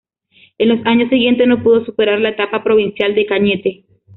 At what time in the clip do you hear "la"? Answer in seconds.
2.19-2.29